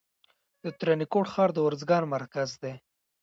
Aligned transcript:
د 0.63 0.65
ترینکوټ 0.79 1.25
ښار 1.33 1.49
د 1.53 1.57
ارزګان 1.67 2.03
مرکز 2.15 2.49
دی 2.61 2.73